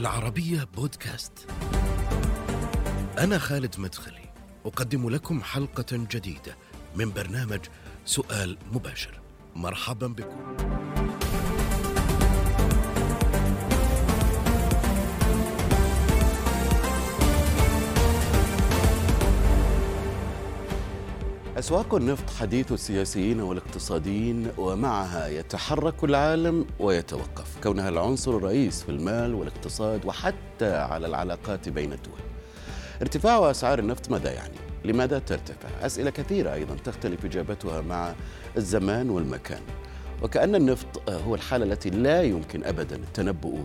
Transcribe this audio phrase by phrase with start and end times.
[0.00, 1.32] العربية بودكاست.
[3.18, 4.32] أنا خالد مدخلي،
[4.66, 6.56] أقدم لكم حلقة جديدة
[6.96, 7.60] من برنامج
[8.04, 9.20] سؤال مباشر.
[9.56, 10.56] مرحبا بكم.
[21.60, 30.06] أسواق النفط حديث السياسيين والاقتصاديين ومعها يتحرك العالم ويتوقف كونها العنصر الرئيس في المال والاقتصاد
[30.06, 32.18] وحتى على العلاقات بين الدول
[33.02, 34.54] ارتفاع أسعار النفط ماذا يعني؟
[34.84, 38.14] لماذا ترتفع؟ أسئلة كثيرة أيضا تختلف إجابتها مع
[38.56, 39.62] الزمان والمكان
[40.22, 43.58] وكأن النفط هو الحالة التي لا يمكن أبدا التنبؤ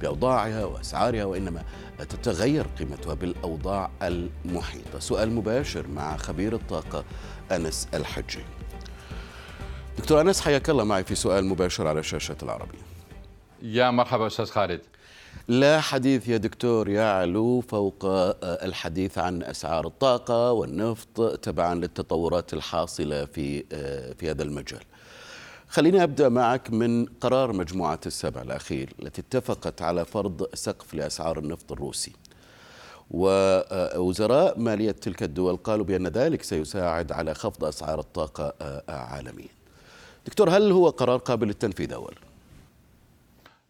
[0.00, 1.62] بأوضاعها وأسعارها وإنما
[1.98, 4.98] تتغير قيمتها بالأوضاع المحيطة.
[4.98, 7.04] سؤال مباشر مع خبير الطاقة
[7.52, 8.44] أنس الحجي.
[9.98, 12.78] دكتور أنس حياك الله معي في سؤال مباشر على شاشة العربية.
[13.62, 14.80] يا مرحبا أستاذ خالد.
[15.48, 18.04] لا حديث يا دكتور يعلو فوق
[18.42, 23.64] الحديث عن أسعار الطاقة والنفط تبعا للتطورات الحاصلة في
[24.14, 24.82] في هذا المجال.
[25.72, 31.72] خليني أبدأ معك من قرار مجموعة السبع الأخير التي اتفقت على فرض سقف لأسعار النفط
[31.72, 32.12] الروسي.
[33.10, 38.54] ووزراء مالية تلك الدول قالوا بأن ذلك سيساعد على خفض أسعار الطاقة
[38.88, 39.48] عالميا.
[40.26, 42.16] دكتور هل هو قرار قابل للتنفيذ اولا؟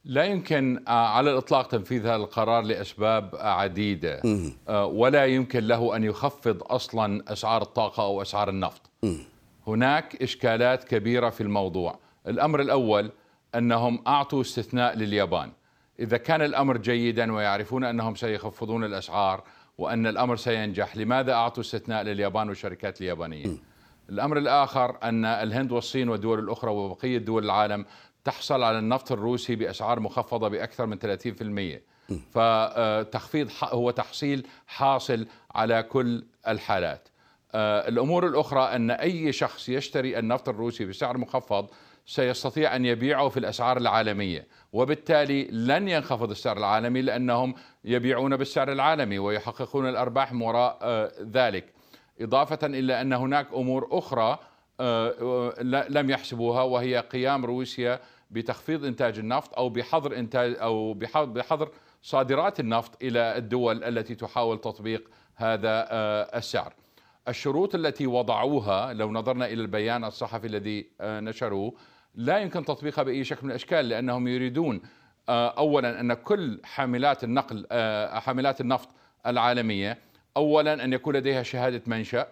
[0.05, 4.23] لا يمكن على الإطلاق تنفيذ هذا القرار لأسباب عديدة
[4.69, 8.80] ولا يمكن له أن يخفض أصلا أسعار الطاقة أو أسعار النفط.
[9.67, 13.13] هناك إشكالات كبيرة في الموضوع، الأمر الأول
[13.55, 15.53] أنهم أعطوا استثناء لليابان.
[16.01, 19.45] إذا كان الأمر جيدا ويعرفون أنهم سيخفضون الأسعار
[19.79, 23.47] وأن الأمر سينجح، لماذا أعطوا استثناء لليابان والشركات اليابانية؟
[24.11, 27.85] الأمر الآخر أن الهند والصين والدول الأخرى وبقية دول العالم
[28.25, 31.81] تحصل على النفط الروسي بأسعار مخفضة بأكثر من 30%
[32.33, 37.09] فتخفيض هو تحصيل حاصل على كل الحالات.
[37.55, 41.70] الأمور الأخرى أن أي شخص يشتري النفط الروسي بسعر مخفض
[42.07, 47.55] سيستطيع أن يبيعه في الأسعار العالمية وبالتالي لن ينخفض السعر العالمي لأنهم
[47.85, 50.79] يبيعون بالسعر العالمي ويحققون الأرباح من وراء
[51.23, 51.73] ذلك
[52.20, 54.39] إضافة إلى أن هناك أمور أخرى
[55.89, 61.68] لم يحسبوها وهي قيام روسيا بتخفيض إنتاج النفط أو بحظر إنتاج أو بحظر
[62.02, 65.86] صادرات النفط إلى الدول التي تحاول تطبيق هذا
[66.39, 66.73] السعر.
[67.29, 71.75] الشروط التي وضعوها لو نظرنا إلى البيان الصحفي الذي نشروه
[72.15, 74.81] لا يمكن تطبيقها بأي شكل من الأشكال لأنهم يريدون
[75.29, 77.67] اولا أن كل حاملات النقل
[78.21, 78.89] حاملات النفط
[79.27, 79.99] العالمية
[80.37, 82.27] اولا أن يكون لديها شهادة منشأ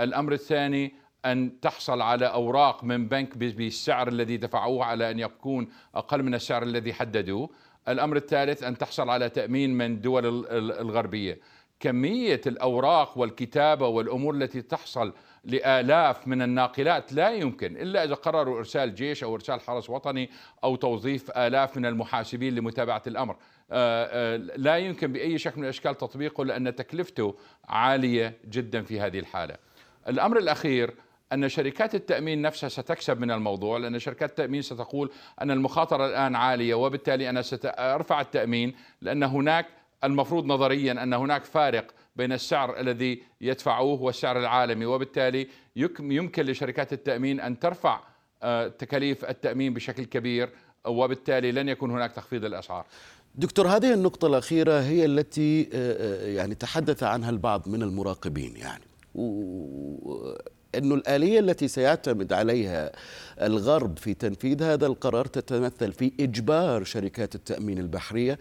[0.00, 6.22] الأمر الثاني أن تحصل على أوراق من بنك بالسعر الذي دفعوه على أن يكون أقل
[6.22, 7.50] من السعر الذي حددوه
[7.88, 11.38] الأمر الثالث أن تحصل على تأمين من الدول الغربية.
[11.80, 15.12] كمية الأوراق والكتابة والأمور التي تحصل
[15.44, 20.30] لآلاف من الناقلات لا يمكن إلا إذا قرروا إرسال جيش أو إرسال حرس وطني
[20.64, 23.36] أو توظيف آلاف من المحاسبين لمتابعة الأمر.
[24.56, 27.34] لا يمكن بأي شكل من الأشكال تطبيقه لأن تكلفته
[27.68, 29.56] عالية جدا في هذه الحالة.
[30.08, 30.94] الأمر الأخير
[31.32, 35.10] أن شركات التأمين نفسها ستكسب من الموضوع لأن شركات التأمين ستقول
[35.42, 39.66] أن المخاطرة الآن عالية وبالتالي أنا سأرفع التأمين لأن هناك
[40.06, 41.86] المفروض نظريا أن هناك فارق
[42.16, 45.48] بين السعر الذي يدفعوه والسعر العالمي وبالتالي
[46.00, 48.00] يمكن لشركات التأمين أن ترفع
[48.78, 50.50] تكاليف التأمين بشكل كبير
[50.86, 52.86] وبالتالي لن يكون هناك تخفيض الأسعار.
[53.34, 55.62] دكتور هذه النقطة الأخيرة هي التي
[56.34, 58.84] يعني تحدث عنها البعض من المراقبين يعني.
[60.76, 62.92] أنه الآلية التي سيعتمد عليها
[63.42, 68.38] الغرب في تنفيذ هذا القرار تتمثل في إجبار شركات التأمين البحرية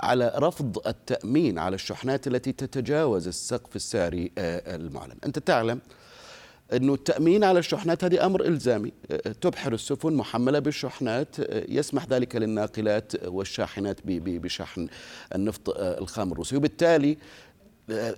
[0.00, 5.16] على رفض التأمين على الشحنات التي تتجاوز السقف السعري المعلن.
[5.26, 5.80] أنت تعلم
[6.72, 8.92] أنه التأمين على الشحنات هذه أمر إلزامي.
[9.40, 11.36] تبحر السفن محملة بالشحنات.
[11.68, 14.88] يسمح ذلك للناقلات والشاحنات بشحن
[15.34, 16.56] النفط الخام الروسي.
[16.56, 17.18] وبالتالي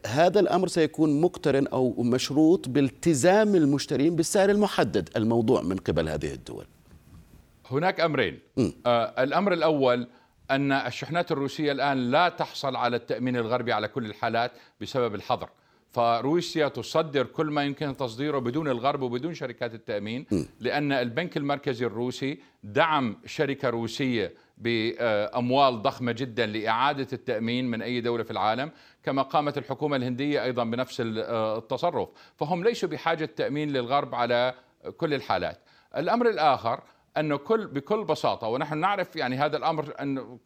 [0.06, 6.66] هذا الأمر سيكون مقترن أو مشروط بالتزام المشترين بالسعر المحدد الموضوع من قبل هذه الدول.
[7.70, 8.38] هناك أمرين،
[8.86, 10.06] آه الأمر الأول
[10.50, 15.48] أن الشحنات الروسية الآن لا تحصل على التأمين الغربي على كل الحالات بسبب الحظر.
[15.92, 20.26] فروسيا تصدر كل ما يمكن تصديره بدون الغرب وبدون شركات التأمين
[20.60, 28.24] لأن البنك المركزي الروسي دعم شركة روسية بأموال ضخمة جدا لإعادة التأمين من أي دولة
[28.24, 28.70] في العالم
[29.02, 32.08] كما قامت الحكومة الهندية أيضا بنفس التصرف.
[32.36, 34.54] فهم ليسوا بحاجة تأمين للغرب على
[34.96, 35.58] كل الحالات.
[35.96, 36.80] الأمر الآخر
[37.16, 40.38] أنه كل بكل بساطة ونحن نعرف يعني هذا الأمر ان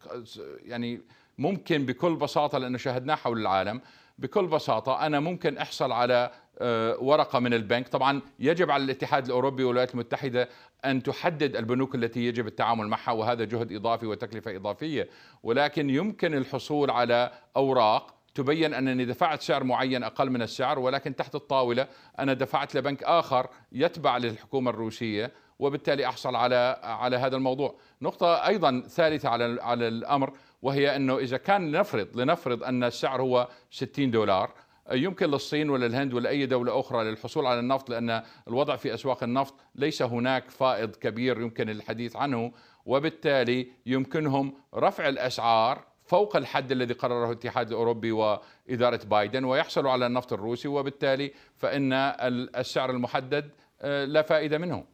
[0.64, 1.00] يعني
[1.38, 3.80] ممكن بكل بساطة لأنه شاهدناه حول العالم
[4.18, 9.64] بكل بساطة أنا ممكن أحصل على آه، ورقة من البنك طبعا يجب على الاتحاد الأوروبي
[9.64, 10.48] والولايات المتحدة
[10.84, 15.08] أن تحدد البنوك التي يجب التعامل معها وهذا جهد إضافي وتكلفة إضافية
[15.42, 21.34] ولكن يمكن الحصول على أوراق تبين أنني دفعت سعر معين أقل من السعر ولكن تحت
[21.34, 21.88] الطاولة
[22.18, 27.74] أنا دفعت لبنك آخر يتبع للحكومة الروسية وبالتالي أحصل على على هذا الموضوع.
[28.02, 30.32] نقطة أيضا ثالثة على على الأمر
[30.64, 34.50] وهي إنه إذا كان نفرض لنفرض أن السعر هو 60 دولار
[34.92, 39.22] يمكن للصين ولا الهند ولا أي دولة أخرى للحصول على النفط لأن الوضع في أسواق
[39.22, 42.52] النفط ليس هناك فائض كبير يمكن الحديث عنه
[42.86, 50.32] وبالتالي يمكنهم رفع الأسعار فوق الحد الذي قرره الاتحاد الأوروبي وإدارة بايدن ويحصلوا على النفط
[50.32, 51.92] الروسي وبالتالي فإن
[52.56, 53.50] السعر المحدد
[53.82, 54.93] آه، لا فائدة منه.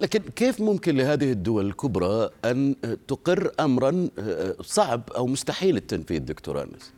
[0.00, 2.76] لكن كيف ممكن لهذه الدول الكبرى أن
[3.08, 6.92] تقر امرا آه، صعب أو مستحيل التنفيذ دكتور أنس؟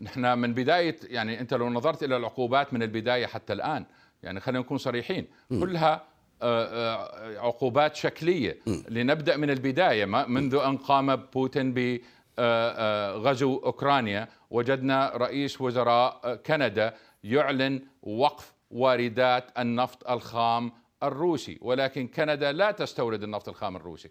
[0.00, 3.84] نحن من بداية يعني أنت لو نظرت إلى العقوبات من البداية حتى الآن
[4.22, 6.02] يعني خلينا نكون صريحين كلها
[6.42, 8.58] آه، عقوبات شكلية.
[8.88, 12.00] لنبدأ من البداية منذ أن قام بوتين ب
[12.38, 16.94] آه، آه، غزو أوكرانيا وجدنا رئيس وزراء آه، كندا
[17.24, 20.72] يعلن وقف واردات النفط الخام
[21.08, 24.10] الروسي ولكن كندا لا تستورد النفط الخام الروسي.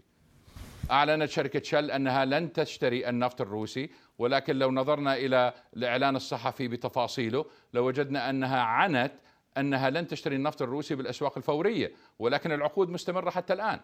[0.91, 7.45] أعلنت شركة شل أنها لن تشتري النفط الروسي ولكن لو نظرنا إلى الإعلان الصحفي بتفاصيله
[7.73, 9.11] لوجدنا أنها عنت
[9.57, 13.79] أنها لن تشتري النفط الروسي بالأسواق الفورية ولكن العقود مستمرة حتى الآن.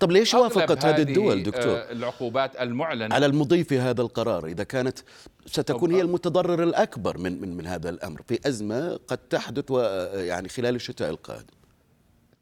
[0.00, 3.14] طب ليش وافقت هذه الدول دكتور؟ آه، العقوبات المعلنة.
[3.14, 4.98] على المضي في هذا القرار إذا كانت
[5.46, 9.70] ستكون هي المتضرر الأكبر من من من هذا الأمر في أزمة قد تحدث
[10.14, 11.57] يعني خلال الشتاء القادم.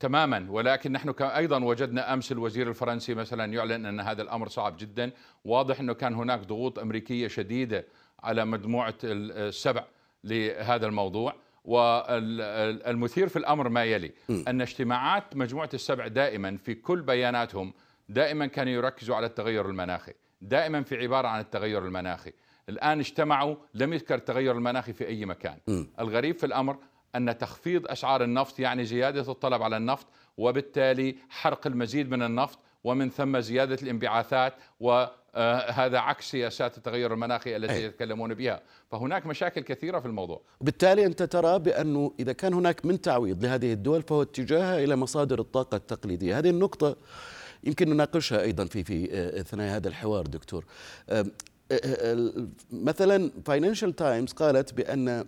[0.00, 0.46] تماما.
[0.50, 5.10] ولكن نحن أيضا وجدنا أمس الوزير الفرنسي مثلا يعلن أن هذا الأمر صعب جدا.
[5.44, 7.86] واضح إنه كان هناك ضغوط أمريكية شديدة
[8.22, 9.84] على مجموعة السبع
[10.24, 11.34] لهذا الموضوع.
[11.64, 17.72] والمثير في الأمر ما يلي؟ أن اجتماعات مجموعة السبع دائما في كل بياناتهم
[18.08, 22.32] دائما كانوا يركزوا على التغير المناخي دائما في عبارة عن التغير المناخي.
[22.68, 25.58] الآن اجتمعوا لم يذكر التغير المناخي في أي مكان.
[26.00, 26.76] الغريب في الأمر
[27.14, 30.06] أن تخفيض اسعار النفط يعني زيادة الطلب على النفط
[30.38, 37.84] وبالتالي حرق المزيد من النفط ومن ثم زيادة الانبعاثات وهذا عكس سياسات التغير المناخي التي
[37.84, 38.62] يتكلمون بها.
[38.90, 40.40] فهناك مشاكل كثيرة في الموضوع.
[40.60, 45.38] بالتالي أنت ترى بانه إذا كان هناك من تعويض لهذه الدول فهو اتجاهها إلى مصادر
[45.38, 46.38] الطاقة التقليدية.
[46.38, 46.96] هذه النقطة
[47.64, 49.08] يمكن نناقشها أيضا في في
[49.40, 50.64] أثناء هذا الحوار دكتور.
[52.72, 55.26] مثلا فاينانشال تايمز قالت آه،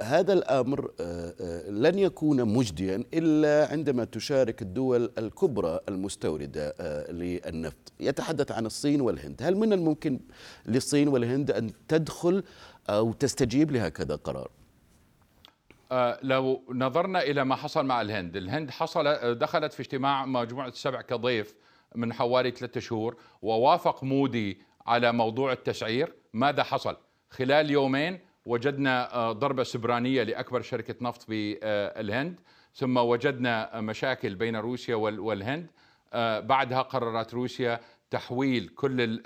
[0.00, 6.74] هذا الأمر آه، آه، لن يكون مجديا إلا عندما تشارك الدول الكبرى المستوردة
[7.10, 7.92] للنفط.
[8.00, 9.42] يتحدث عن الصين والهند.
[9.42, 10.20] هل من الممكن
[10.66, 12.42] للصين والهند أن تدخل
[12.90, 14.50] أو تستجيب لهكذا قرار؟
[16.22, 18.36] لو نظرنا إلى ما حصل مع الهند.
[18.36, 21.54] الهند حصل دخلت في اجتماع مجموعة السبع كضيف
[21.94, 26.12] من حوالي ثلاثة شهور ووافق مودي على موضوع التسعير.
[26.32, 26.96] ماذا حصل؟
[27.30, 32.40] خلال يومين وجدنا آه، ضربة سبرانية لأكبر شركة نفط في آه، الهند
[32.74, 35.66] ثم وجدنا مشاكل بين روسيا والهند.
[36.12, 39.20] آه، بعدها قررت روسيا تحويل كل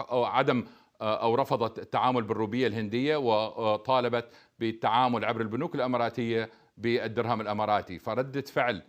[0.00, 0.64] أو عدم
[1.00, 7.98] أو رفضت التعامل بالروبية الهندية وطالبت بالتعامل عبر البنوك الأماراتية بالدرهم الأماراتي.
[7.98, 8.82] فردة فعل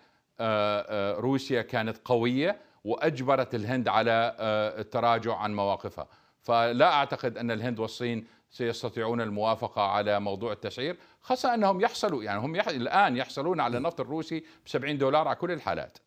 [1.19, 4.35] روسيا كانت قوية وأجبرت الهند على
[4.79, 6.07] التراجع عن مواقفها.
[6.41, 12.55] فلا أعتقد أن الهند والصين سيستطيعون الموافقة على موضوع التسعير خاصة أنهم يحصلوا يعني هم
[12.55, 12.67] يح...
[12.67, 15.97] الآن يحصلون على النفط الروسي ب 70 دولار على كل الحالات.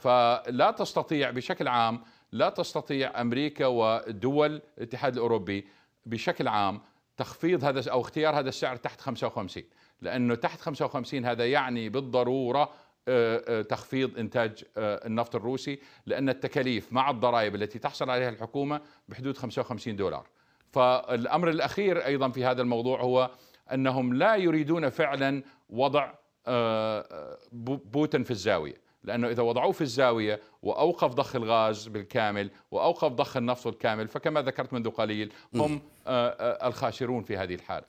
[0.00, 5.68] فلا تستطيع بشكل عام لا تستطيع أمريكا ودول الاتحاد الأوروبي
[6.06, 6.80] بشكل عام
[7.16, 9.62] تخفيض هذا أو اختيار هذا السعر تحت 55
[10.00, 12.70] لأنه تحت 55 هذا يعني بالضرورة
[13.08, 18.80] آه، آه، تخفيض إنتاج آه، النفط الروسي لأن التكاليف مع الضرائب التي تحصل عليها الحكومة
[19.08, 20.26] بحدود 55 دولار.
[20.74, 23.30] فالأمر الأخير أيضا في هذا الموضوع هو
[23.72, 26.14] أنهم لا يريدون فعلا وضع
[26.46, 33.36] آه، بوتين في الزاوية لأنه إذا وضعوه في الزاوية وأوقف ضخ الغاز بالكامل وأوقف ضخ
[33.36, 37.86] النفط الكامل فكما ذكرت منذ قليل هم آه، آه، الخاسرون في هذه الحالة.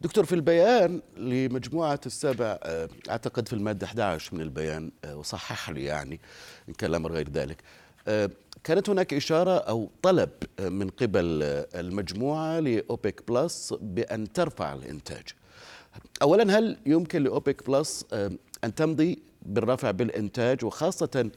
[0.00, 2.58] دكتور في البيان لمجموعة السبع
[3.10, 6.20] أعتقد في المادة 11 من البيان وصحح لي يعني
[6.68, 7.62] إن كان الأمر غير ذلك
[8.64, 11.42] كانت هناك إشارة أو طلب من قبل
[11.74, 15.24] المجموعة لأوبيك بلس بأن ترفع الإنتاج.
[16.22, 18.04] أولا هل يمكن لأوبيك بلس
[18.64, 21.30] أن تمضي بالرفع بالإنتاج؟ وخاصة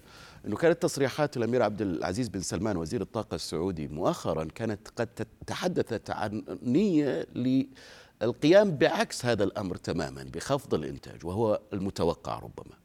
[0.45, 6.09] إنه كانت تصريحات الأمير عبد العزيز بن سلمان وزير الطاقة السعودي مؤخرا كانت قد تحدثت
[6.09, 12.75] عن نية للقيام بعكس هذا الأمر تماما بخفض الإنتاج وهو المتوقع ربما.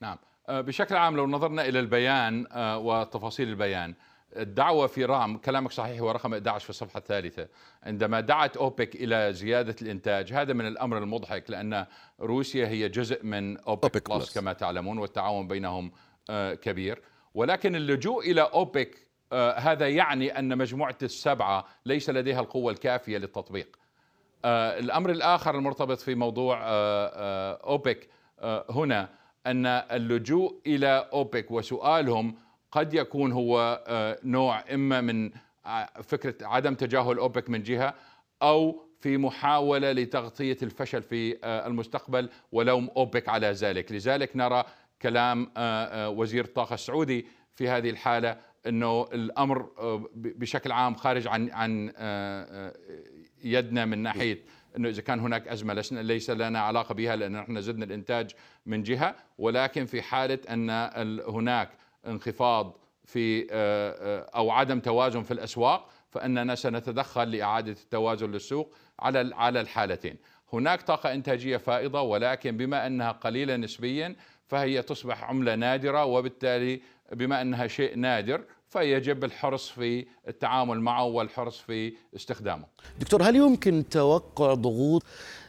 [0.00, 0.16] نعم.
[0.16, 3.94] آه، بشكل عام لو نظرنا إلى البيان آه، وتفاصيل البيان
[4.36, 7.48] الدعوة في رقم كلامك صحيح هو رقم 11 في الصفحة الثالثة.
[7.82, 11.86] عندما دعت أوبك إلى زيادة الإنتاج هذا من الأمر المضحك لأن
[12.20, 14.38] روسيا هي جزء من أوبك, أوبك بلس, بلس.
[14.38, 15.92] كما تعلمون والتعاون بينهم
[16.30, 17.02] آه، كبير.
[17.34, 23.76] ولكن اللجوء إلى أوبك آه، هذا يعني أن مجموعة السبعة ليس لديها القوة الكافية للتطبيق.
[24.44, 28.08] آه، الأمر الآخر المرتبط في موضوع أوبك
[28.70, 29.08] هنا
[29.46, 32.34] أن اللجوء إلى أوبك وسؤالهم
[32.72, 35.30] قد يكون هو آه، نوع إما من
[35.66, 37.94] آه، فكرة عدم تجاهل أوبك من جهة
[38.42, 44.64] أو في محاولة لتغطية الفشل في آه، المستقبل ولوم أوبك على ذلك، لذلك نرى
[45.02, 45.50] كلام
[46.18, 49.68] وزير الطاقه السعودي في هذه الحالة إنه الأمر
[50.14, 51.92] بشكل عام خارج عن عن
[53.44, 54.44] يدنا من ناحية
[54.76, 58.30] إنه إذا كان هناك أزمة ليس لنا علاقة بها لأن نحن زدنا الإنتاج
[58.66, 60.70] من جهة ولكن في حالة أن
[61.28, 61.68] هناك
[62.06, 69.34] انخفاض في آه، آه، أو عدم توازن في الأسواق فإننا سنتدخل لإعادة التوازن للسوق على
[69.34, 70.16] على الحالتين.
[70.52, 76.80] هناك طاقة إنتاجية فائضة ولكن بما أنها قليلة نسبيا فهي تصبح عملة نادرة وبالتالي
[77.12, 82.64] بما أنها شيء نادر فيجب الحرص في التعامل معه والحرص في استخدامه.
[83.00, 85.02] دكتور هل يمكن توقع ضغوط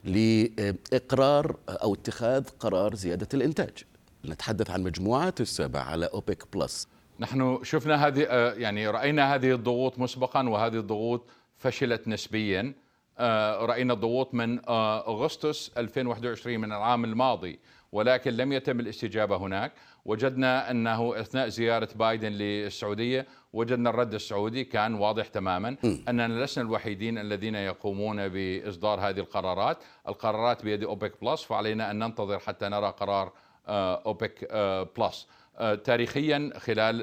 [0.04, 3.84] لإقرار أو اتخاذ قرار زيادة الإنتاج؟
[4.26, 6.88] نتحدث عن مجموعات السبع على أوبك بلس
[7.20, 12.74] نحن شفنا هذه آه، يعني رأينا هذه الضغوط مسبقا وهذه الضغوط فشلت نسبيا
[13.18, 17.60] آه، رأينا الضغوط من آه، أغسطس 2021 من العام الماضي
[17.94, 19.72] ولكن لم يتم الاستجابة هناك.
[20.06, 25.76] وجدنا أنه أثناء زيارة بايدن للسعودية وجدنا الرد السعودي كان واضح تماما
[26.10, 29.78] أننا لسنا الوحيدين الذين يقومون بإصدار هذه القرارات.
[30.08, 33.32] القرارات بيد أوبك بلس فعلينا أن ننتظر حتى نرى قرار
[33.68, 35.28] آه، أوبك آه، بلس.
[35.58, 36.96] آه، تاريخيا خلال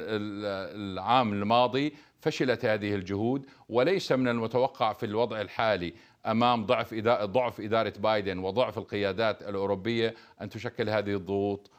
[0.98, 5.94] العام الماضي فشلت هذه الجهود وليس من المتوقع في الوضع الحالي
[6.26, 11.70] أمام ضعف ضعف إدارة بايدن وضعف القيادات الأوروبية أن تشكل هذه الضغوط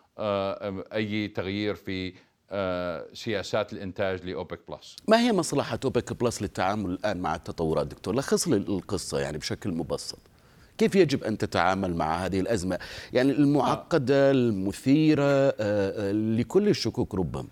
[0.94, 2.14] أي تغيير في
[3.14, 4.96] سياسات الإنتاج لأوبك بلس.
[5.08, 9.72] ما هي مصلحة أوبك بلس للتعامل الآن مع التطورات دكتور؟ لخص لي القصة يعني بشكل
[9.72, 10.20] مبسط.
[10.78, 12.80] كيف يجب أن تتعامل مع هذه الأزمة
[13.14, 17.48] يعني المعقدة المثيرة آه، آه، لكل الشكوك ربما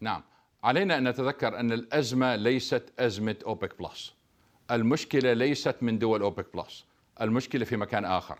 [0.00, 0.22] نعم
[0.64, 4.12] علينا أن نتذكر أن الأزمة ليست أزمة أوبك بلس
[4.70, 6.84] المشكلة ليست من دول أوبك بلس
[7.20, 8.38] المشكلة في مكان آخر.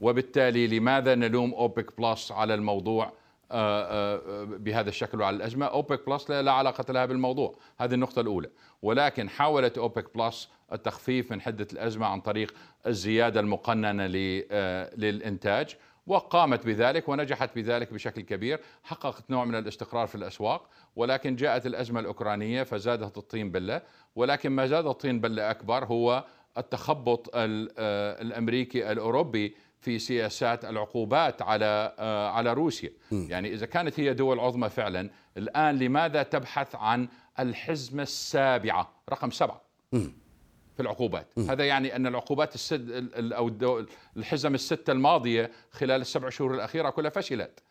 [0.00, 3.12] وبالتالي لماذا نلوم أوبك بلس على الموضوع
[3.52, 7.54] آه، بهذا الشكل وعلى الأزمة؟ أوبك بلس لا علاقة لها بالموضوع.
[7.78, 8.48] هذه النقطة الأولى.
[8.82, 12.54] ولكن حاولت أوبك بلس التخفيف من حدة الأزمة عن طريق
[12.86, 14.10] الزيادة المقننة
[14.50, 15.76] آه، للإنتاج.
[16.10, 22.00] وقامت بذلك ونجحت بذلك بشكل كبير حققت نوع من الاستقرار في الأسواق ولكن جاءت الأزمة
[22.00, 23.82] الأوكرانية فزادت الطين بلة
[24.16, 26.24] ولكن ما زاد الطين بلة أكبر هو
[26.58, 32.90] التخبط آه، الأمريكي الأوروبي في سياسات العقوبات على آه، على روسيا.
[33.12, 39.60] يعني إذا كانت هي دول عظمى فعلا الآن لماذا تبحث عن الحزمة السابعة؟ رقم سبعة.
[40.80, 41.26] في العقوبات.
[41.36, 41.50] م.
[41.50, 43.84] هذا يعني أن العقوبات السد أو
[44.16, 47.62] الحزم الستة الماضية خلال السبع شهور الأخيرة كلها فشلت.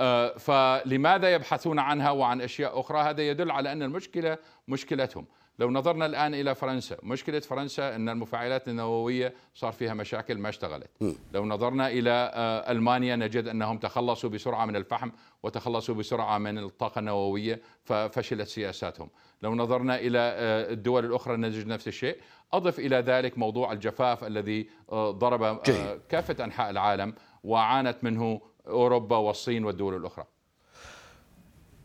[0.00, 5.26] آه، فلماذا يبحثون عنها وعن أشياء أخرى؟ هذا يدل على أن المشكلة مشكلتهم.
[5.58, 10.90] لو نظرنا الآن إلى فرنسا مشكلة فرنسا أن المفاعلات النووية صار فيها مشاكل ما اشتغلت.
[11.00, 11.12] م.
[11.32, 15.10] لو نظرنا إلى آه، ألمانيا نجد أنهم تخلصوا بسرعة من الفحم
[15.42, 19.10] وتخلصوا بسرعة من الطاقة النووية ففشلت سياساتهم.
[19.42, 22.16] لو نظرنا إلى آه، الدول الأخرى نجد نفس الشيء.
[22.52, 25.60] أضف إلى ذلك موضوع الجفاف الذي آه، ضرب
[26.08, 30.24] كافة أنحاء العالم وعانت منه أوروبا والصين والدول الأخرى.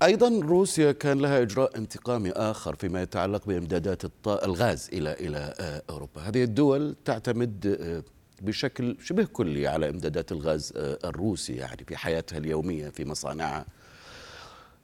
[0.03, 6.21] أيضا روسيا كان لها إجراء انتقامي آخر فيما يتعلق بإمدادات الغاز إلى إلى آه، أوروبا،
[6.21, 8.03] هذه الدول تعتمد آه،
[8.41, 13.65] بشكل شبه كلي على إمدادات الغاز آه، الروسي يعني في حياتها اليومية في مصانعها.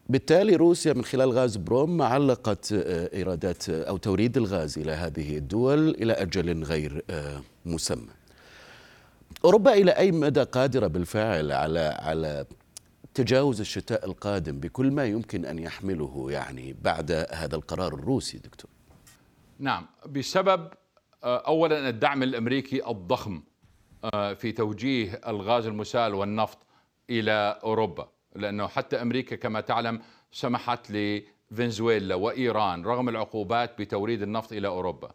[0.09, 2.73] بالتالي روسيا من خلال غاز بروم علقت
[3.13, 7.03] إيرادات أو توريد الغاز إلى هذه الدول إلى أجل غير
[7.65, 8.09] مسمى.
[9.45, 12.45] أوروبا إلى أي مدى قادرة بالفعل على على
[13.13, 18.71] تجاوز الشتاء القادم بكل ما يمكن أن يحمله يعني بعد هذا القرار الروسي دكتور.
[19.59, 19.85] نعم.
[20.09, 20.69] بسبب
[21.23, 23.43] آه، اولا الدعم الأمريكي الضخم
[24.13, 26.57] آه، في توجيه الغاز المسال والنفط
[27.09, 30.01] إلى أوروبا لأنه حتى أمريكا كما تعلم
[30.31, 35.11] سمحت لفنزويلا وإيران رغم العقوبات بتوريد النفط إلى أوروبا.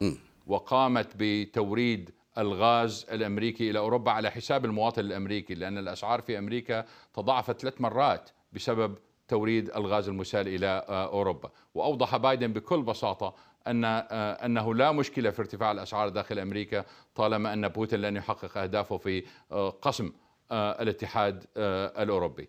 [0.47, 7.61] وقامت بتوريد الغاز الأمريكي إلى أوروبا على حساب المواطن الأمريكي لأن الأسعار في أمريكا تضاعفت
[7.61, 11.51] ثلاث مرات بسبب توريد الغاز المسال إلى آه، أوروبا.
[11.75, 13.35] وأوضح بايدن بكل بساطة
[13.67, 14.03] أن آه،
[14.33, 19.25] أنه لا مشكلة في ارتفاع الأسعار داخل أمريكا طالما أن بوتين لن يحقق أهدافه في
[19.53, 20.13] آه، قسم
[20.53, 22.49] الاتحاد الأوروبي.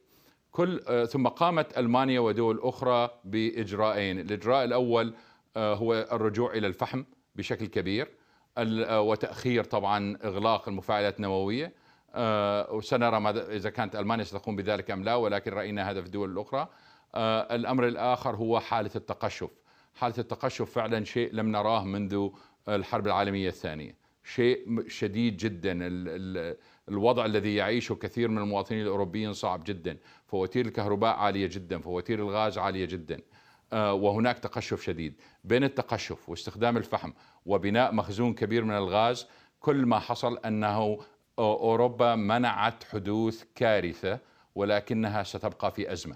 [0.51, 5.13] كل ثم قامت ألمانيا ودول أخرى بإجراءين، الإجراء الأول
[5.57, 7.03] هو الرجوع إلى الفحم
[7.35, 8.07] بشكل كبير.
[8.91, 11.73] وتأخير طبعا إغلاق المفاعلات النووية.
[12.15, 16.31] آه، وسنرى ماذا إذا كانت ألمانيا ستقوم بذلك أم لا ولكن رأينا هذا في الدول
[16.31, 16.67] الأخرى.
[17.15, 19.49] آه، الأمر الآخر هو حالة التقشف.
[19.95, 22.29] حالة التقشف فعلا شيء لم نراه منذ
[22.69, 23.95] الحرب العالمية الثانية.
[24.23, 25.77] شيء شديد جدا.
[26.89, 29.97] الوضع الذي يعيشه كثير من المواطنين الأوروبيين صعب جدا.
[30.27, 31.79] فواتير الكهرباء عالية جدا.
[31.79, 33.15] فواتير الغاز عالية جدا.
[33.15, 33.21] آه،
[33.73, 37.11] وهناك تقشف شديد بين التقشف واستخدام الفحم
[37.45, 39.27] وبناء مخزون كبير من الغاز
[39.59, 40.99] كل ما حصل أنه
[41.39, 44.19] أوروبا منعت حدوث كارثة
[44.55, 46.15] ولكنها ستبقى في أزمة.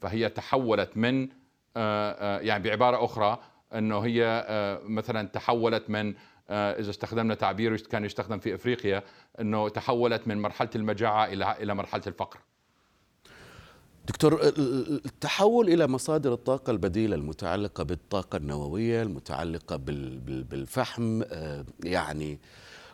[0.00, 1.28] فهي تحولت من
[1.76, 3.38] آه، آه، يعني بعبارة أخرى
[3.74, 4.46] أنه هي
[4.82, 6.14] مثلا تحولت من
[6.50, 9.02] إذا استخدمنا تعبير كان يستخدم في أفريقيا
[9.40, 12.38] أنه تحولت من مرحلة المجاعة إلى إلى مرحلة الفقر.
[14.08, 14.40] دكتور
[15.06, 19.76] التحول إلى مصادر الطاقة البديلة المتعلقة بالطاقة النووية المتعلقة
[20.50, 22.38] بالفحم آه، يعني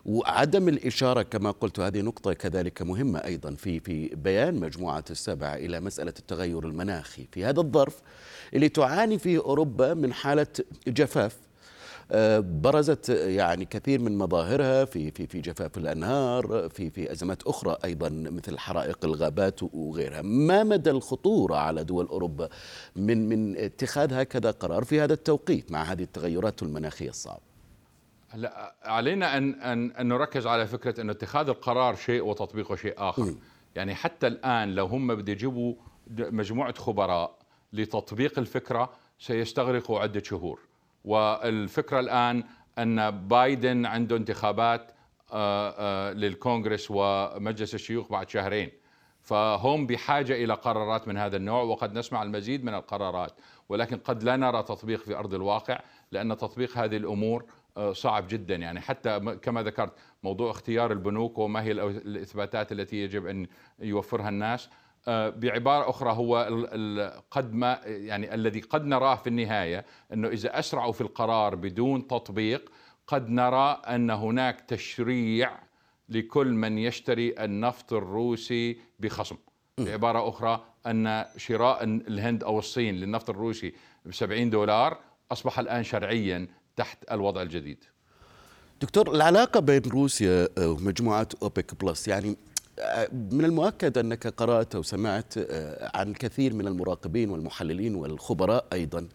[0.05, 5.81] وعدم الإشارة كما قلت هذه نقطة كذلك مهمة أيضا في في بيان مجموعة السبع إلى
[5.81, 8.01] مسألة التغير المناخي في هذا الظرف
[8.55, 10.47] اللي تعاني فيه أوروبا من حالة
[10.89, 11.37] جفاف.
[12.41, 18.09] برزت يعني كثير من مظاهرها في في في جفاف الأنهار في في أزمات أخرى أيضا
[18.09, 20.23] مثل حرائق الغابات وغيرها.
[20.23, 22.49] ما مدى الخطورة على دول أوروبا
[22.97, 27.55] من من اتخاذ هكذا قرار في هذا التوقيت مع هذه التغيرات المناخية الصعبه
[28.35, 33.23] لا علينا أن أن أن نركز على فكرة أن اتخاذ القرار شيء وتطبيقه شيء آخر.
[33.23, 33.39] م.
[33.77, 35.75] يعني حتى الآن لو هم بده يجيبوا
[36.11, 37.39] مجموعة خبراء
[37.73, 40.61] لتطبيق الفكرة سيستغرقوا عدة شهور.
[41.05, 42.45] والفكرة الآن
[42.79, 44.91] أن بايدن عنده انتخابات
[45.33, 48.71] آه، آه، للكونغرس ومجلس الشيوخ بعد شهرين.
[49.23, 53.33] فهم بحاجة إلى قرارات من هذا النوع وقد نسمع المزيد من القرارات.
[53.69, 55.81] ولكن قد لا نرى تطبيق في أرض الواقع
[56.13, 57.45] لأن تطبيق هذه الأمور
[57.77, 58.55] آه، صعب جدا.
[58.55, 63.47] يعني حتى كما ذكرت موضوع اختيار البنوك وما هي الإثباتات التي يجب أن
[63.79, 64.69] يوفرها الناس.
[65.07, 66.37] بعبارة أخرى هو
[67.31, 72.71] قد ما يعني الذي قد نراه في النهاية أنه إذا أسرعوا في القرار بدون تطبيق
[73.07, 75.59] قد نرى أن هناك تشريع
[76.09, 79.37] لكل من يشتري النفط الروسي بخصم.
[79.79, 84.99] بعبارة أخرى أن شراء الهند أو الصين للنفط الروسي ب 70 دولار
[85.33, 87.85] أصبح الآن شرعيا تحت الوضع الجديد.
[88.81, 92.37] دكتور العلاقة بين روسيا ومجموعة أوبك بلس يعني
[93.13, 99.09] من المؤكد أنك قرأت وسمعت آه، عن الكثير من المراقبين والمحللين والخبراء أيضا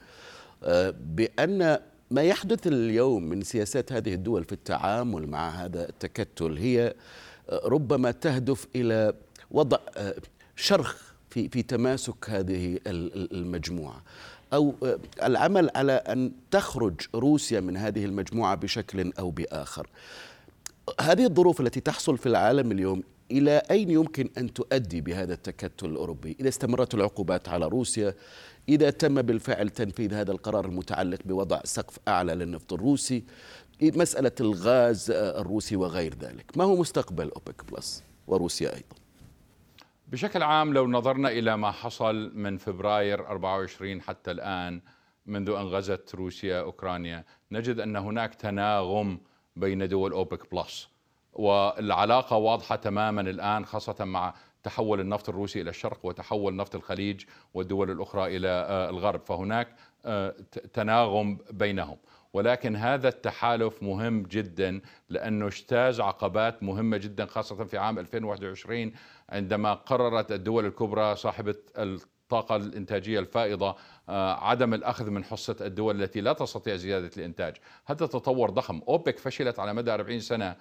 [0.63, 1.77] آه، بأن
[2.11, 6.93] ما يحدث اليوم من سياسات هذه الدول في التعامل مع هذا التكتل هي
[7.49, 9.13] آه، ربما تهدف إلى
[9.51, 9.77] وضع
[10.55, 10.97] شرخ
[11.29, 14.03] في في تماسك هذه المجموعة
[14.53, 14.75] أو
[15.23, 19.87] العمل على أن تخرج روسيا من هذه المجموعة بشكل أو بآخر.
[21.01, 26.37] هذه الظروف التي تحصل في العالم اليوم إلى أين يمكن أن تؤدي بهذا التكتل الأوروبي؟
[26.39, 28.13] إذا استمرت العقوبات على روسيا
[28.69, 33.23] إذا تم بالفعل تنفيذ هذا القرار المتعلق بوضع سقف أعلى للنفط الروسي
[33.81, 36.57] مسألة الغاز الروسي وغير ذلك.
[36.57, 38.95] ما هو مستقبل أوبك بلس وروسيا أيضا؟
[40.07, 44.81] بشكل عام لو نظرنا إلى ما حصل من فبراير 24 حتى الآن
[45.25, 49.19] منذ أن غزت روسيا أوكرانيا نجد أن هناك تناغم
[49.55, 50.89] بين دول أوبك بلس.
[51.39, 57.23] والعلاقة واضحة تماما الآن خاصة مع تحول النفط الروسي إلى الشرق وتحول نفط الخليج
[57.53, 59.21] والدول الأخرى إلى آه، الغرب.
[59.25, 59.67] فهناك
[60.05, 60.35] آه،
[60.73, 61.97] تناغم بينهم.
[62.33, 68.93] ولكن هذا التحالف مهم جدا لأنه اجتاز عقبات مهمة جدا خاصة في عام 2021
[69.29, 73.75] عندما قررت الدول الكبرى صاحبة الطاقة الإنتاجية الفائضة
[74.09, 79.19] آه، عدم الأخذ من حصة الدول التي لا تستطيع زيادة الإنتاج، هذا تطور ضخم، أوبك
[79.19, 80.55] فشلت على مدى 40 سنة آه،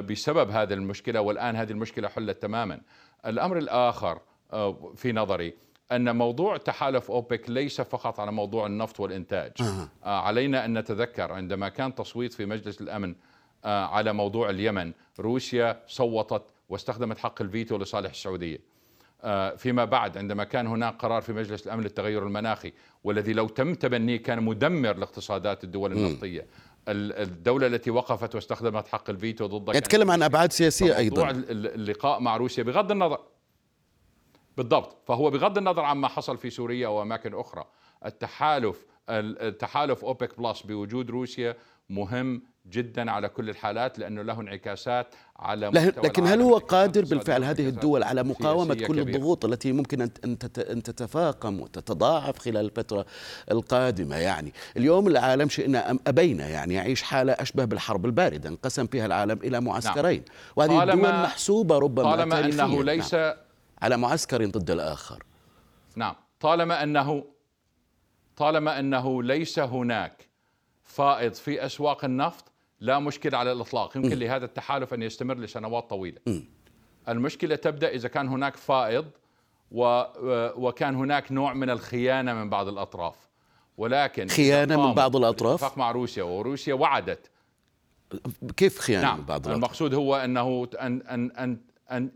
[0.00, 2.80] بسبب هذه المشكلة والآن هذه المشكلة حلت تماما.
[3.26, 4.20] الأمر الآخر
[4.52, 5.54] آه، في نظري
[5.92, 9.52] أن موضوع تحالف أوبك ليس فقط على موضوع النفط والإنتاج.
[9.60, 9.88] أه.
[10.20, 13.14] علينا أن نتذكر عندما كان تصويت في مجلس الأمن
[13.64, 18.58] على موضوع اليمن، روسيا صوتت واستخدمت حق الفيتو لصالح السعودية.
[19.24, 22.72] آه، فيما بعد عندما كان هناك قرار في مجلس الأمن للتغير المناخي
[23.04, 26.46] والذي لو تم تبنيه كان مدمر لاقتصادات الدول النفطية
[26.88, 31.30] الدولة التي وقفت واستخدمت حق الفيتو ضد يتكلم عن أبعاد سياسية أيضا.
[31.30, 33.20] اللقاء مع روسيا بغض النظر.
[34.56, 34.96] بالضبط.
[35.08, 37.64] فهو بغض النظر عما حصل في سوريا وأماكن أخرى.
[38.06, 41.56] التحالف التحالف أوبك بلس بوجود روسيا
[41.90, 45.66] مهم جدا على كل الحالات لأنه له انعكاسات على
[46.04, 49.16] لكن هل هو قادر بالفعل هذه الدول على مقاومة كل كبير.
[49.16, 50.10] الضغوط التي ممكن
[50.70, 53.06] أن تتفاقم وتتضاعف خلال الفترة
[53.50, 59.06] القادمة يعني اليوم العالم شئنا أم أبينا يعني يعيش حالة أشبه بالحرب الباردة انقسم فيها
[59.06, 60.36] العالم إلى معسكرين نعم.
[60.56, 63.34] وهذه الدول محسوبة ربما طالما أنه ليس نعم.
[63.82, 65.22] على معسكر ضد الآخر
[65.96, 67.24] نعم طالما انه
[68.36, 70.29] طالما أنه ليس هناك
[70.90, 72.44] فائض في أسواق النفط
[72.80, 73.96] لا مشكلة على الإطلاق.
[73.96, 76.18] يمكن لهذا التحالف أن يستمر لسنوات طويلة.
[77.08, 79.06] المشكلة تبدأ إذا كان هناك فائض
[79.70, 80.04] و
[80.66, 83.14] وكان هناك نوع من الخيانة من بعض الأطراف.
[83.76, 87.30] ولكن خيانة من بعض الأطراف؟ مع روسيا وروسيا وعدت.
[88.56, 89.18] كيف خيانة نعم.
[89.18, 92.10] من بعض الأطراف؟ المقصود هو أنه أن أن أن أن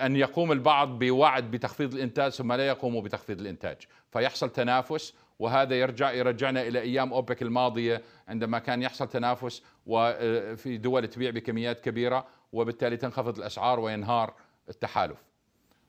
[0.00, 3.76] أن يقوم البعض بوعد بتخفيض الإنتاج ثم لا يقوموا بتخفيض الإنتاج.
[4.12, 10.76] فيحصل تنافس وهذا يرجع يرجعنا إلى أيام أوبك الماضية عندما كان يحصل تنافس وفي آه،
[10.76, 14.34] دول تبيع بكميات كبيرة وبالتالي تنخفض الأسعار وينهار
[14.68, 15.18] التحالف.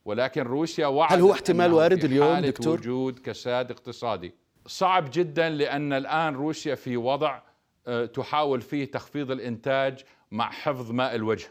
[0.06, 4.34] ولكن روسيا وعد هل هو احتمال وارد اليوم دكتور؟ وجود كساد اقتصادي.
[4.68, 7.40] صعب جدا لأن الآن روسيا في وضع
[7.88, 11.48] آه، تحاول فيه تخفيض الإنتاج مع حفظ ماء الوجه.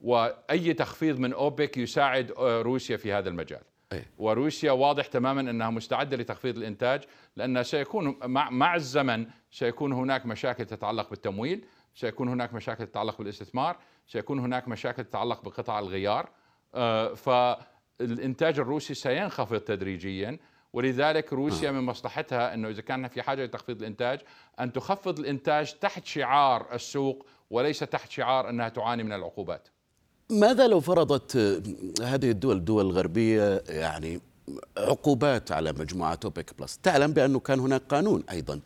[0.00, 3.62] وأي تخفيض من أوبك يساعد آه، روسيا في هذا المجال.
[4.18, 7.04] وروسيا واضح تماما إنها مستعدة لتخفيض الإنتاج
[7.36, 13.76] لأن سيكون مع مع الزمن سيكون هناك مشاكل تتعلق بالتمويل، سيكون هناك مشاكل تتعلق بالاستثمار،
[14.06, 16.30] سيكون هناك مشاكل تتعلق بقطع الغيار
[16.74, 20.38] آه، فالإنتاج الروسي سينخفض تدريجيا
[20.72, 24.20] ولذلك روسيا من مصلحتها إنه إذا كان في حاجة لتخفيض الإنتاج
[24.60, 29.68] أن تخفض الإنتاج تحت شعار السوق وليس تحت شعار إنها تعاني من العقوبات.
[30.30, 31.36] ماذا لو فرضت
[32.02, 34.20] هذه الدول الدول الغربية يعني
[34.78, 36.78] عقوبات على مجموعة أوبك بلس.
[36.82, 38.60] تعلم بأنه كان هناك قانون أيضا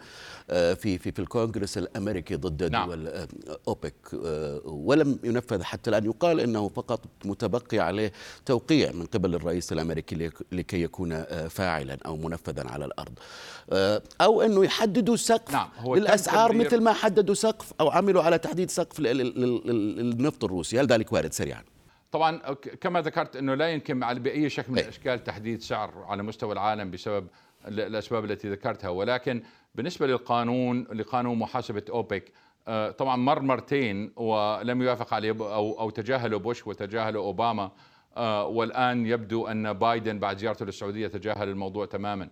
[0.50, 2.88] آه، في في في الكونغرس الأمريكي ضد نعم.
[2.88, 3.28] دول آه،
[3.68, 6.04] اوبك آه، ولم ينفذ حتى الآن.
[6.04, 8.12] يقال إنه فقط متبقي عليه
[8.46, 13.12] توقيع من قبل الرئيس الأمريكي لكي يكون فاعلا أو منفذا على الأرض.
[14.20, 15.52] أو إنه يحددوا سقف.
[15.52, 15.68] نعم.
[15.78, 20.80] هو للأسعار مثل ما حددوا سقف أو عملوا على تحديد سقف للنفط الروسي.
[20.80, 21.62] هل ذلك وارد؟ سريعا.
[22.12, 24.84] طبعا كما ذكرت إنه لا يمكن بأي شكل من إيه.
[24.84, 27.26] الأشكال تحديد سعر على مستوى العالم بسبب
[27.68, 28.88] الأسباب التي ذكرتها.
[28.88, 29.42] ولكن
[29.74, 32.32] بالنسبة للقانون لقانون محاسبة أوبك
[32.68, 37.70] آه، طبعا مر مرتين ولم يوافق عليه أو أو تجاهله بوش وتجاهله أوباما
[38.16, 42.28] آه، والآن يبدو أن بايدن بعد زيارته للسعودية تجاهل الموضوع تماما.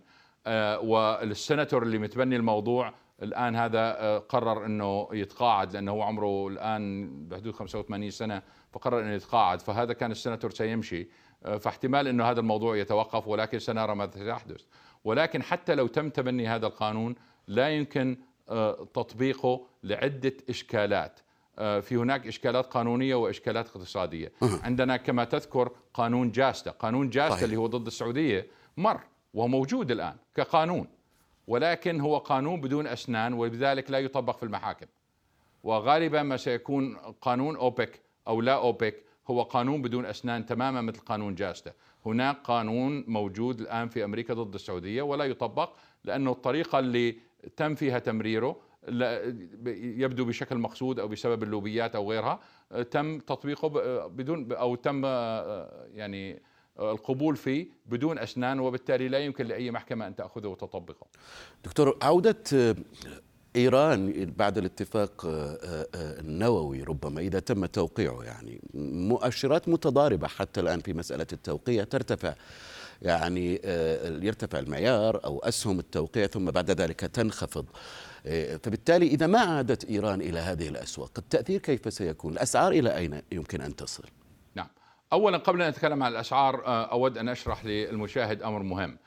[0.47, 7.53] آه، والسناتور اللي متبني الموضوع الآن هذا قرر إنه يتقاعد لأنه هو عمره الآن بحدود
[7.53, 8.41] 85 سنة.
[8.71, 11.07] فقرر انه يتقاعد فهذا كان السناتور سيمشي.
[11.59, 14.63] فاحتمال إنه هذا الموضوع يتوقف ولكن سنرى ماذا سيحدث.
[15.03, 17.15] ولكن حتى لو تم تبني هذا القانون
[17.47, 18.17] لا يمكن
[18.49, 21.19] آه، تطبيقه لعدة إشكالات.
[21.59, 24.31] آه، في هناك إشكالات قانونية وإشكالات اقتصادية.
[24.41, 26.71] عندنا كما تذكر قانون جاستا.
[26.71, 27.43] قانون جاستا صحيح.
[27.43, 29.01] اللي هو ضد السعودية مر
[29.33, 30.87] وهو موجود الآن كقانون
[31.47, 34.85] ولكن هو قانون بدون أسنان ولذلك لا يطبق في المحاكم.
[35.63, 41.35] وغالبا ما سيكون قانون أوبك أو لا أوبك هو قانون بدون أسنان تماما مثل قانون
[41.35, 41.71] جاستا
[42.05, 47.17] هناك قانون موجود الآن في أمريكا ضد السعودية ولا يطبق لأنه الطريقة اللي
[47.57, 48.55] تم فيها تمريره
[49.67, 52.39] يبدو بشكل مقصود أو بسبب اللوبيات أو غيرها
[52.91, 53.67] تم تطبيقه
[54.07, 55.05] بدون أو تم
[55.93, 56.41] يعني
[56.79, 61.07] القبول فيه بدون أسنان وبالتالي لا يمكن لأي محكمة أن تأخذه وتطبقه.
[61.65, 62.75] دكتور عودة
[63.55, 65.21] إيران بعد الاتفاق
[65.95, 68.61] النووي ربما إذا تم توقيعه يعني.
[68.73, 72.33] مؤشرات متضاربة حتى الآن في مسألة التوقيع ترتفع
[73.01, 77.65] يعني آه، يرتفع المعيار أو أسهم التوقيع ثم بعد ذلك تنخفض.
[78.25, 83.21] آه، فبالتالي إذا ما عادت إيران إلى هذه الأسواق التأثير كيف سيكون؟ الأسعار إلى أين
[83.31, 84.03] يمكن أن تصل؟
[84.55, 84.67] نعم.
[85.13, 88.97] أولا قبل أن نتكلم عن الأسعار آه، أود أن أشرح للمشاهد أمر مهم.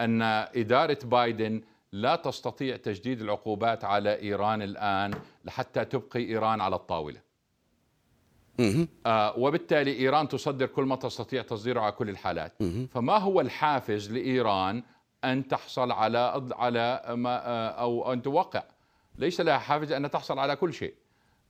[0.00, 7.20] أن إدارة بايدن لا تستطيع تجديد العقوبات على إيران الآن لحتى تبقي إيران على الطاولة.
[9.06, 12.52] آه وبالتالي إيران تصدر كل ما تستطيع تصديره على كل الحالات.
[12.94, 14.82] فما هو الحافز لإيران
[15.24, 18.62] أن تحصل على على ما آه أو أن توقع؟
[19.18, 20.94] ليس لها حافز أن تحصل على كل شيء.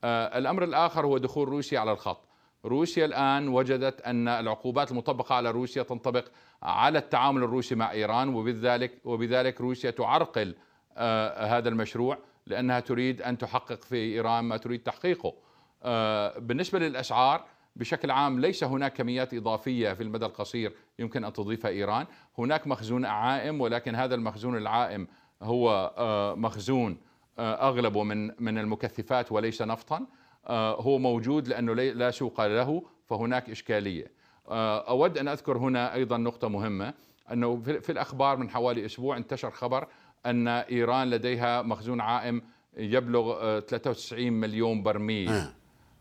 [0.05, 2.29] آه الأمر الآخر هو دخول روسيا على الخط.
[2.64, 6.25] روسيا الآن وجدت أن العقوبات المطبقة على روسيا تنطبق
[6.62, 10.55] على التعامل الروسي مع إيران وبذلك وبذلك روسيا تعرقل
[10.96, 15.35] آه، هذا المشروع لأنها تريد أن تحقق في إيران ما تريد تحقيقه.
[15.83, 17.44] آه، بالنسبة للأسعار
[17.77, 22.07] بشكل عام ليس هناك كميات إضافية في المدى القصير يمكن أن تضيفها إيران.
[22.38, 25.07] هناك مخزون عائم ولكن هذا المخزون العائم
[25.42, 26.99] هو آه، مخزون
[27.38, 30.07] أغلبه من من المكثفات وليس نفطا.
[30.48, 34.11] هو موجود لأنه لا سوق له فهناك إشكالية.
[34.88, 36.94] أود أن أذكر هنا أيضا نقطة مهمة
[37.33, 39.87] أنه في الأخبار من حوالي أسبوع انتشر خبر
[40.26, 42.42] أن إيران لديها مخزون عائم
[42.76, 45.29] يبلغ 93 آه، مليون برميل.
[45.29, 45.53] آه.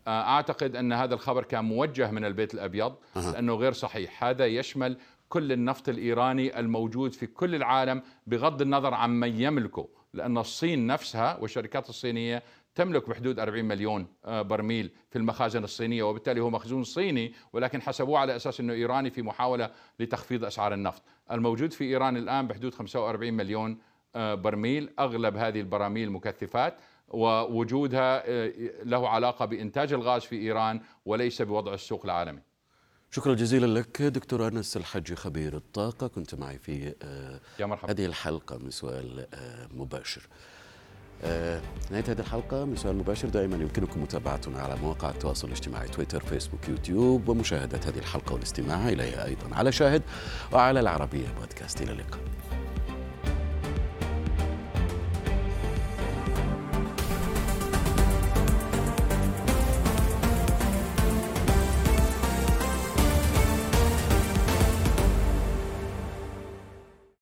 [0.06, 4.24] آه، أعتقد أن هذا الخبر كان موجه من البيت الأبيض لأنه غير صحيح.
[4.24, 4.96] هذا يشمل
[5.28, 11.38] كل النفط الإيراني الموجود في كل العالم بغض النظر عن من يملكه لأن الصين نفسها
[11.40, 12.42] والشركات الصينية
[12.74, 18.36] تملك بحدود 40 مليون برميل في المخازن الصينية وبالتالي هو مخزون صيني ولكن حسبوه على
[18.36, 23.78] أساس أنه إيراني في محاولة لتخفيض أسعار النفط الموجود في إيران الآن بحدود 45 مليون
[24.14, 26.76] آه، برميل أغلب هذه البراميل مكثفات
[27.08, 28.52] ووجودها آه،
[28.84, 32.40] له علاقة بإنتاج الغاز في إيران وليس بوضع السوق العالمي.
[33.10, 37.92] شكرا جزيلا لك دكتور أنس الحجي خبير الطاقة كنت معي في آه، يا مرحبا.
[37.92, 39.26] هذه الحلقة من سؤال
[39.70, 40.28] مباشر.
[41.90, 46.68] نهاية هذه الحلقة من سؤال مباشر دائما يمكنكم متابعتنا على مواقع التواصل الاجتماعي تويتر فيسبوك
[46.68, 50.02] يوتيوب ومشاهدة هذه الحلقة والاستماع إليها أيضا على شاهد
[50.52, 51.82] وعلى العربية بودكاست.
[51.82, 52.20] إلى اللقاء.